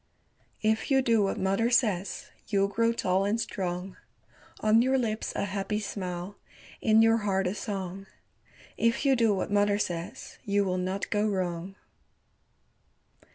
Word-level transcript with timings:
If 0.63 0.89
you 0.89 1.03
do 1.03 1.21
what 1.21 1.37
mother 1.37 1.69
says 1.69 2.31
You'll 2.47 2.69
grow 2.69 2.91
tall 2.91 3.23
and 3.23 3.39
strong. 3.39 3.97
On 4.61 4.81
your 4.81 4.97
lips 4.97 5.31
a 5.35 5.45
happy 5.45 5.79
smile, 5.79 6.37
In 6.81 7.03
your 7.03 7.17
heart 7.17 7.45
a 7.45 7.53
song 7.53 8.07
If 8.77 9.05
you 9.05 9.15
do 9.15 9.31
what 9.35 9.51
mother 9.51 9.77
says 9.77 10.39
You 10.43 10.65
will 10.65 10.79
not 10.79 11.11
go 11.11 11.27
wrong. 11.27 11.75